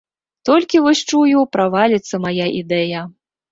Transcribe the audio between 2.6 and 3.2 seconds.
ідэя.